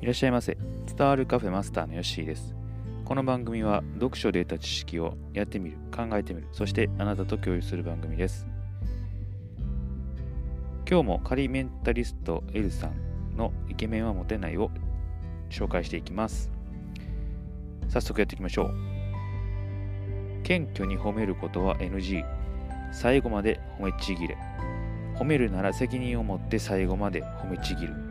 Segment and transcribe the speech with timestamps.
[0.00, 0.56] いらっしゃいませ。
[0.96, 2.54] 伝わるカフェマスターのヨッシーです。
[3.04, 8.46] この番組は読書で得た知識をやってみる、考えてみる、そしてあなたと共有する番組です。
[10.88, 14.70] 今日も仮メンタリストエルさんのイケメンはモテないを
[15.50, 16.50] 紹介していきます。
[17.88, 18.74] 早速やっていきましょう。
[20.44, 22.24] 謙虚に褒めることは NG。
[22.92, 24.38] 最後まで褒めちぎれ。
[25.18, 28.08] 褒めるなら責任を持って最後まで褒めちぎる。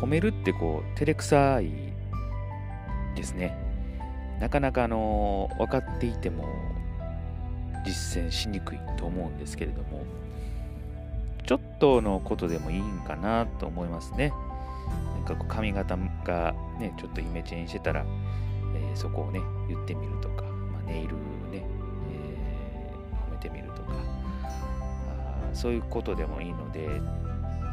[0.00, 1.72] 褒めるってこう照れくさい
[3.16, 3.58] ですね
[4.40, 6.44] なかなかあの分かっていても
[7.84, 10.04] 実践しにくいと思うんですけれども
[11.44, 14.32] ちょっとのことでもいいんかなと思いますね
[15.16, 18.04] なんかこう髪型がねちょっとイメチェンしてたら、
[18.76, 21.14] えーそこをね言ってみるとか、まあ、ネイル
[25.58, 26.88] そういうことでもいいので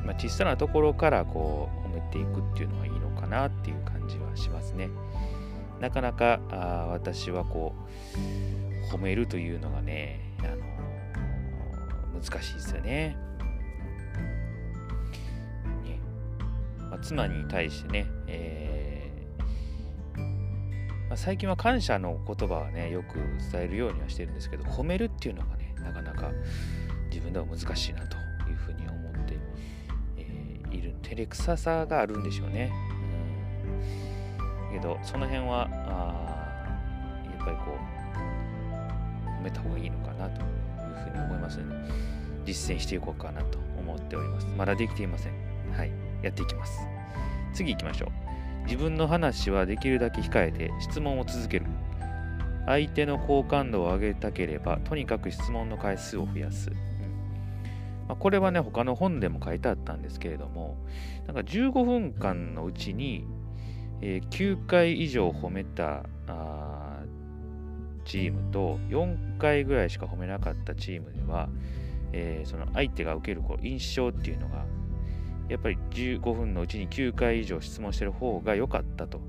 [0.06, 4.90] まあ、小さなところからこう褒めていくっていうのはいいのかなっていう感じはしますね。
[5.80, 7.74] なかなかあ私はこ
[8.92, 13.18] う褒めるというのがね、あの難しいですよね。
[15.84, 16.00] ね
[16.80, 20.22] まあ、妻に対してね、えー
[21.10, 23.16] まあ、最近は感謝の言葉はねよく
[23.52, 26.32] 伝えるようにはしてるんですけど褒めるっていうのがねなかなか
[27.16, 28.18] 自分では難しいなと
[28.50, 29.40] いうふうに思って
[30.18, 32.74] えーいる照れくささがあるんでしょうね。
[34.70, 36.66] うん、けどその辺はあ
[37.26, 37.78] やっぱりこ
[39.30, 40.48] う褒めた方がいいのかなという
[41.10, 41.94] ふうに思いますので
[42.44, 44.48] 実践していこうかなと思っております。
[44.58, 45.34] まだできていません。
[45.72, 46.86] はい、やっていきます。
[47.54, 48.66] 次行きましょう。
[48.66, 51.66] 自分の話はできるだけ控えて質問を続ける。
[52.66, 56.72] 相手の好感度を上げたければとにかく質問の回数を増やす。
[58.08, 60.78] まあ、これはね、他の本でも書いてあったんですけれども、
[61.26, 63.26] なんか15分間のうちに、
[64.02, 66.04] えー9回以上褒めた
[68.04, 71.50] チームと4回ぐらいしか褒めなかったチームでは、
[72.12, 74.66] えーその相手が受けるこう印象っていうのが、
[75.50, 79.22] やっぱり15分のうちに9回以上質問してる方が良かったと、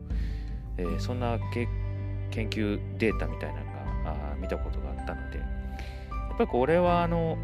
[0.77, 3.67] えーそんな研究データみたいなの
[4.05, 5.45] が見たことがあったので、や
[6.35, 7.39] っぱりこれはあの、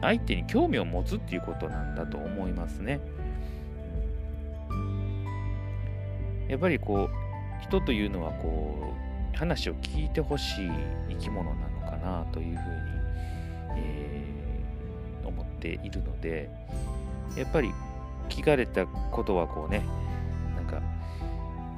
[0.00, 3.00] 相手に興味を持つっていうことなんだと思いますね。
[6.48, 8.94] やっぱりこう人というのはこ
[9.34, 10.70] う話を聞いてほしい
[11.10, 12.66] 生き物なのかなというふうに、
[13.76, 14.30] えー
[15.30, 16.50] 思っているので
[17.36, 17.72] やっぱり
[18.28, 19.82] 聞かれたことはこうね
[20.54, 20.82] なんか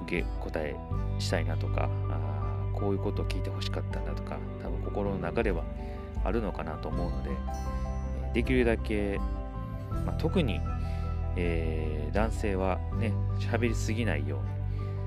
[0.05, 0.75] 受け答え
[1.19, 5.63] したいなとかあこういうことを聞いてほしかったんだとか多分心の中では
[6.25, 7.31] あるのかなと思うので
[8.33, 9.19] できるだけ、
[10.07, 10.61] まあ、特に、
[11.37, 14.39] えー男性はね喋りすぎないよ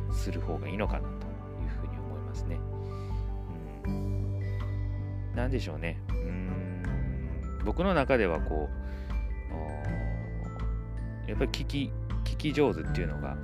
[0.10, 2.58] うにする方がいいのかなというふうに思いますね。
[3.86, 4.42] うん、
[5.36, 6.00] なんでしょうね。
[6.10, 6.84] うん
[7.64, 8.70] 僕の中ではこ
[11.28, 11.92] うやっぱり聞き
[12.24, 13.38] 聞き上手っていうのが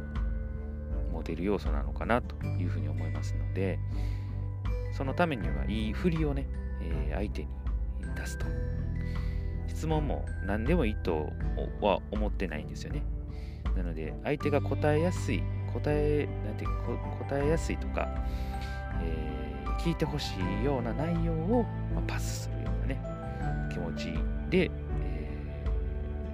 [1.11, 3.79] モテる要素なのかなというふうに思いますので
[4.95, 6.47] そのためにはいい振りをね、
[6.81, 7.47] えー相手に
[8.15, 8.45] 出すと
[9.81, 11.31] 質問も何でもいいと
[11.81, 13.01] は思ってないんですよね。
[13.75, 15.41] なので、相手が答えやすい、
[15.73, 18.07] 答え、なんていうか答えやすいとか、
[19.03, 21.63] えー聞いてほしいような内容を、
[21.95, 23.01] まあパスするようなね、
[23.73, 24.13] 気持ち
[24.51, 24.69] で、
[25.01, 25.65] え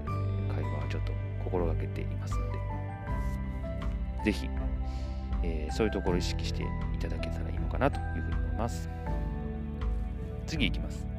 [0.06, 1.14] ー会話をちょっと
[1.46, 2.60] 心がけていますので、
[4.26, 4.50] ぜひ、
[5.44, 8.90] えーそういうところを意識していただけたらいいのかなというふうに思います。
[10.46, 11.17] 次いきます。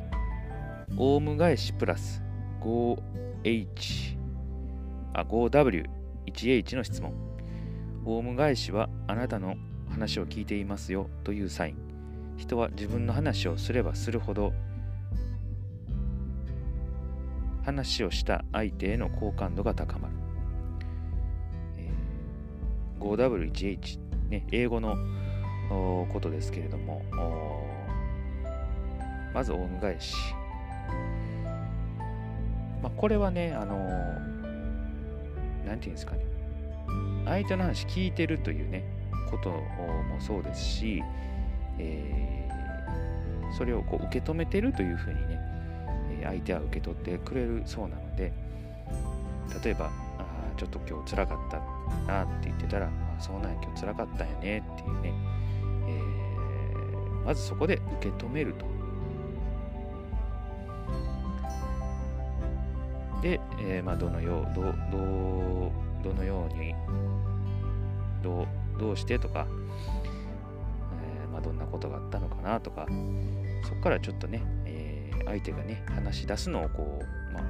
[0.96, 2.22] オウム返しプラス
[2.60, 4.16] 5H
[5.14, 7.12] あ 5W1H の質問。
[8.04, 9.56] オウム返しはあなたの
[9.90, 11.76] 話を聞いていますよというサイン。
[12.36, 14.52] 人は自分の話をすればするほど
[17.64, 20.14] 話をした相手への好感度が高まる、
[21.76, 23.98] えー 5W1H、
[24.30, 24.96] ね、英語の
[26.12, 27.02] ことですけれども
[29.34, 30.14] まずオウム返し。
[32.82, 36.20] まあ、これはね、あのーなんていうんですかね、
[37.26, 38.84] 相手の話聞いてるというね、
[39.30, 39.60] ことも
[40.18, 41.02] そうですし、
[41.78, 42.38] えー
[43.56, 45.40] それをこう受け止めてるというふうにね、
[46.22, 48.30] 相手は受け取ってくれるそうなので、
[49.64, 49.90] 例えば、あ
[50.58, 52.90] ちょっと今日辛かったなって言ってたら、あ
[53.20, 55.12] そうなんや、今日辛かったんやねっていうね、
[55.88, 58.77] えーまずそこで受け止めると。
[63.22, 65.72] で、えー、まあ、どのようどど
[66.04, 66.74] どのように
[68.22, 68.46] どう
[68.78, 69.46] どうしてとか、
[71.02, 72.86] えー、まあ、どんなことがあったのかなとか
[73.64, 77.42] そこからちょっとね、えー、相手がね話し出すのをこう、まあ、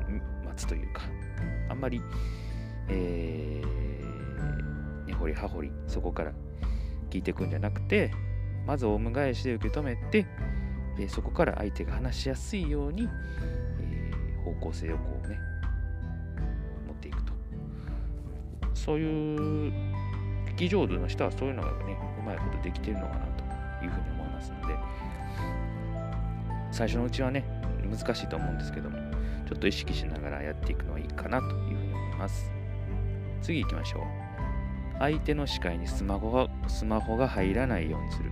[0.47, 1.03] 待つというか
[1.69, 2.01] あんまり、
[2.89, 6.33] えー、根掘り葉掘りそこから
[7.11, 8.11] 聞いていくんじゃなくて
[8.67, 10.27] まずオウム返しで受け止めて、
[10.99, 13.09] えー、そこから相手が話しやすいように、
[13.81, 15.39] えー、方向性をこうね
[18.89, 19.71] そういう
[20.47, 24.75] 聞き上手の人はそういうのがねうまいことできてるのかなというふうに思いますので
[26.73, 27.45] 最初のうちはね
[27.85, 28.97] 難しいと思うんですけども
[29.47, 32.51] ちょっと意識しながらやっていくのはいいかなというふうに思います。
[33.43, 34.03] 次行きましょう。
[35.01, 38.31] 相手の視界にスマホがスマホが入らないようにする。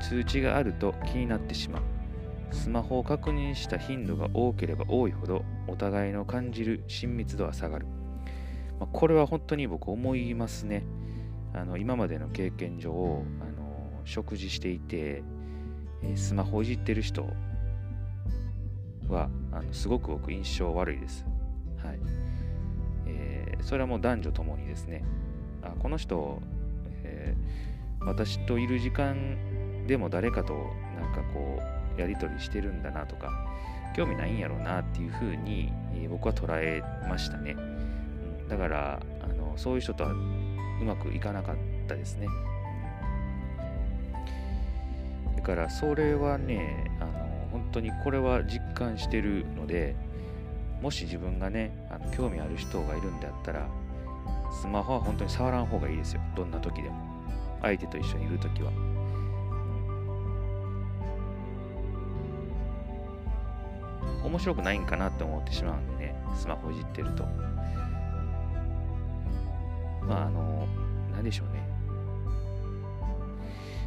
[0.00, 1.82] 通知があると気になってしまう。
[2.52, 7.86] スマホを確認した頻度が多ければ多いほどお互いの感じる親密度は下がる、
[8.82, 10.82] まあ、これは本当に僕思いますね。
[11.54, 12.90] あの今までの経験上
[13.40, 15.22] あの食事していて、
[16.02, 17.28] えスマホいじってる人
[19.08, 21.24] はあのすごく僕印象悪いです。
[21.76, 21.98] はい。
[23.06, 25.04] えー、それはもう男女ともにですね、
[25.62, 26.42] あこの人、
[27.04, 30.54] えー、私といる時間でも誰かと
[31.00, 31.60] なんかこ
[31.96, 33.30] うやり取りしてるんだなとか
[33.94, 37.54] 興味ないんやろうなっていうふうに、えー、僕は捉えましたね、
[38.52, 40.14] だからあのそういう人とはう
[40.84, 41.56] まくいかなかっ
[41.88, 42.26] たですね、
[45.28, 49.96] うん、だからそれはねあの本当にこれは実感してるので
[50.82, 53.66] もし自分がねあの興味ある人がいるんであったら
[54.60, 56.20] スマホは本当に触らん方がいいですよ。
[56.36, 56.94] どんな時でも。
[57.62, 58.70] 相手と一緒にいる時は。
[64.22, 67.51] 面白くないんかなって思ってしまうんでねスマホいじってると。
[70.12, 70.68] まああの
[71.12, 71.62] 何でしょうね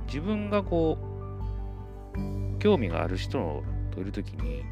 [0.08, 4.64] 自分がこう興味がある人といるときに、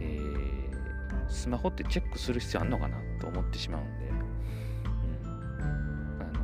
[0.00, 4.08] えー、スマホってチェックする必要あるのかなと思ってしまうんで、
[4.84, 6.38] うん、あ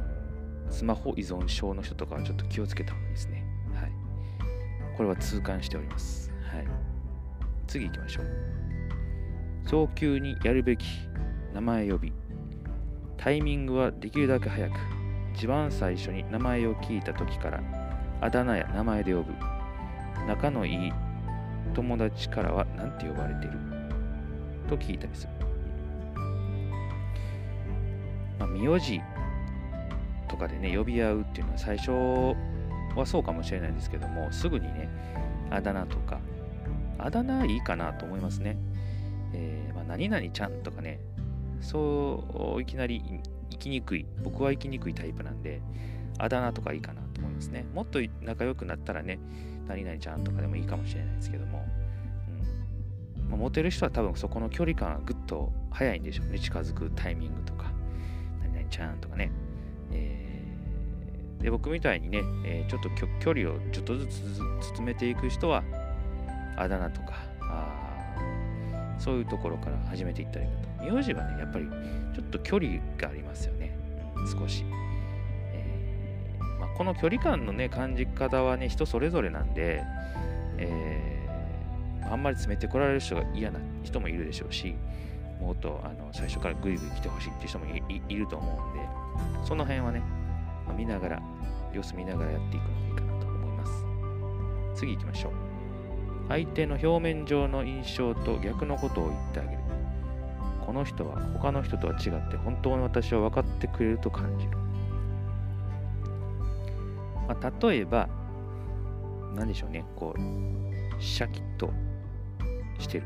[0.68, 3.44] のスマホ依存症の人とかはちょっと気をつけた方がいいですね。
[3.74, 3.92] はい。
[4.96, 6.32] これは痛感しております。
[6.52, 6.66] はい。
[7.66, 8.26] 次行きましょう。
[9.68, 10.86] 早急にやるべき
[11.54, 12.25] 名前呼び。
[13.26, 14.72] タイミングはできるだけ早く。
[15.34, 17.60] 一番最初に名前を聞いた時から
[18.20, 19.32] あだ名や名前で呼ぶ。
[20.28, 20.92] 仲のいい
[21.74, 23.58] 友達からは何て呼ばれている？
[24.68, 25.30] と聞いたりする。
[28.38, 29.00] まあ、名字
[30.28, 34.88] とかでね、呼び合うっていうのは最初はそうかもしれないですけども、すぐにね、
[35.50, 36.20] あだ名とか、
[36.96, 38.56] あだ名いいかなと思いますね。
[39.34, 41.00] えー、まあ、何々ちゃんとかね、
[41.60, 43.02] そういきなり
[43.50, 45.60] 生きにくい、僕は生きにくいタイプなんで、
[46.18, 47.66] あだ名とかいいかなと思いますね。
[47.74, 49.18] もっと仲良くなったらね、
[49.68, 51.64] 何々ちゃんとかでもいいかもしれないですけども、
[53.20, 56.38] うんまあ、モテる人は多分そこの距離感がぐっと早いんでしょうね。
[56.38, 57.70] 近づくタイミングとか、
[58.42, 59.30] 何々ちゃんとかね。
[59.92, 64.22] えー、で僕みたいにね、えー、ちょっと距離をちょっとずつ
[64.76, 65.62] 進めていく人は、
[66.56, 67.85] あだ名とかあ、あ
[68.98, 70.92] そういうところから始めていったらいいかと。
[70.92, 71.66] 名字はね、やっぱり
[72.14, 73.76] ちょっと距離がありますよね。
[74.16, 74.64] うん、少し。
[76.76, 79.82] この距離感のね、感じ方はね、人それぞれなんで、
[80.58, 84.74] えー、あんまり詰めてこられる人が嫌な人もいるでしょうし、
[85.40, 88.78] もっとあの最初からグイグイ来てほしいっていう人もいると思うん
[89.42, 90.02] で、その辺はね、
[90.66, 91.22] まあ、見ながら、
[91.72, 93.66] 様子見ながらやっていくのがいいかなと思いま
[94.74, 94.80] す。
[94.80, 95.45] 次行きましょう。
[96.28, 99.58] 相手の表面上の印象と逆のことを言ってあげる。
[100.64, 104.50] この人は他の人とは違って本当の私を分かってくれると感じる。
[107.28, 108.08] まあ、例えば、
[109.34, 111.70] 何でしょうね、こう、シャキッと
[112.78, 113.04] してる。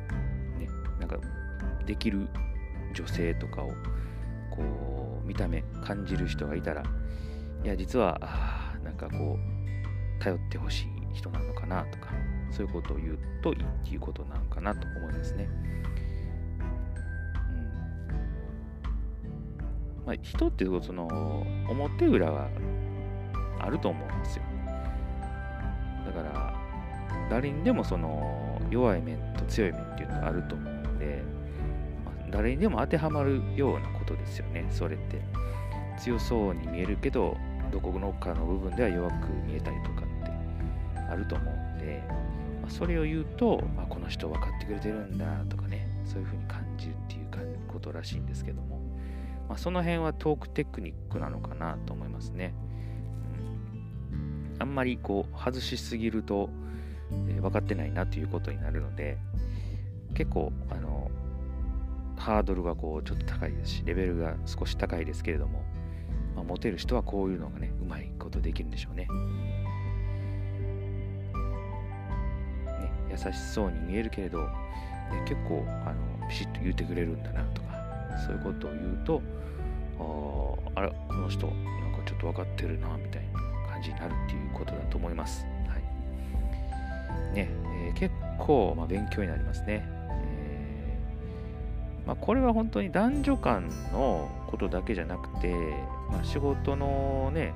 [0.58, 1.18] ね、なんか、
[1.86, 2.28] できる
[2.94, 3.68] 女性とかを、
[4.50, 6.82] こう、見た目、感じる人がいたら、
[7.64, 12.08] いや、実は、あなんかこう、頼ってほしい人なのかなとか、
[12.50, 15.48] そういうことを言うといいっていうことなのかなと思いますね。
[15.64, 15.70] うん
[20.06, 21.06] まあ、人っていうその
[21.68, 22.48] 表裏は
[23.60, 24.44] あると思うんですよ。
[26.06, 26.54] だから、
[27.30, 31.22] 誰にでもその弱い面と強い面っていうのがあると思うので、
[32.04, 35.20] まあ、誰にでも当てはまるようなことですよね、それって。
[35.98, 37.36] 強そうに見えるけど、
[37.70, 39.99] どこのかの部分では弱く見えたりとか
[41.10, 42.02] あると思うんで、
[42.62, 47.30] まあ、それを言うと、あ、この人分かってくれてるんだとかね、そういうふうに感じるっていう
[47.68, 48.80] ことらしいんですけども、
[49.48, 52.54] まあ、その辺はトークテクニックなのかなと思いますね。
[54.12, 56.50] うん、あんまりこう外しすぎると、
[57.28, 59.18] えー、分かってないなということになるので
[60.14, 61.10] 結構あの
[62.16, 65.64] ハードルがこうちょっと高いですしレベルが少し高いですけれども、
[66.36, 69.08] まあ、モテる人はこういうのがねうまいことできるんでしょうね。
[73.10, 74.48] 優しそうに見えるけれど、ね、
[75.26, 77.68] 結構あのピシッと言ってくれるんだなとか
[78.26, 79.22] そういうことを言うと
[80.74, 81.54] あらこの人なん
[81.92, 83.40] かちょっと分かってるなみたいな
[83.70, 85.44] 感じになるっていうことだと思います。
[85.68, 87.48] はいね
[87.86, 89.84] えー、結構、まあ、勉強になりますね。
[90.10, 95.54] えー、まあ、これは本当に男女間のことだけじゃなくて、
[96.10, 97.52] まあ、仕事のね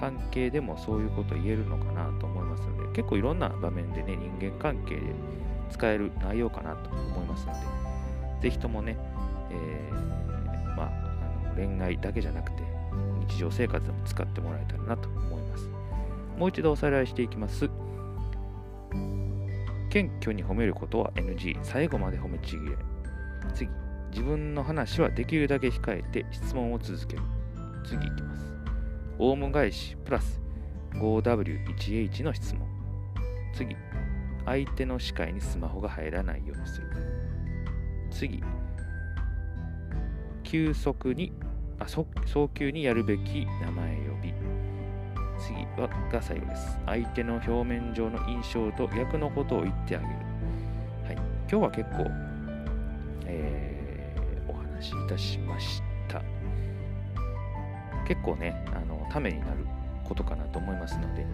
[0.00, 5.00] 関係でもそういうこと言えるのかなと思いますますので結構いろんな場面でね人間関係で
[5.70, 7.58] 使える内容かなと思いますので
[8.42, 8.96] 是非ともね、
[9.50, 12.62] えー、まあ、あの恋愛だけじゃなくて
[13.28, 15.68] 日常生活でも使ってもらえたらなと思います。
[16.36, 17.70] もう一度おさらいしていきます。
[19.90, 21.56] 謙虚に褒めることは NG。
[21.62, 22.76] 最後まで褒めちぎれ。
[23.54, 23.70] 次。
[24.10, 27.22] 自分の話はできるだけ控えて質問を続ける。
[27.84, 28.52] 次いきます。
[29.18, 30.41] オウム返しプラス
[30.94, 32.66] 5W1H の質問。
[33.54, 33.76] 次。
[34.44, 36.88] 相手の視界にスマホが入らないようにする。
[38.10, 38.42] 次。
[40.42, 41.32] 急速に
[41.78, 44.34] あ早急にやるべき名前呼び
[45.38, 50.12] 次はが最後です相手の表面上の印象と逆のことを言ってあげる
[51.04, 52.06] はい今日は結構、
[53.26, 56.22] えー、お話しいたしました
[58.06, 59.66] 結構ねあのためになる
[60.12, 61.26] ことかなと思いますので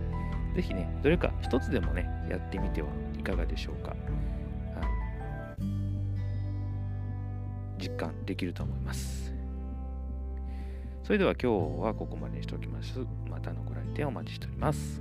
[0.54, 3.98] ぜひねどれか一つでもねやってみてはいかがでしょうかはい
[7.82, 9.32] 実感できると思います。
[11.04, 12.98] それでは今日はここまでにしておきます。
[13.30, 15.00] またのご来店お待ちしております。